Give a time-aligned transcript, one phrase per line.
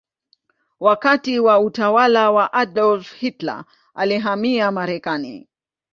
[0.79, 5.47] Wakati wa utawala wa Adolf Hitler alihamia Marekani.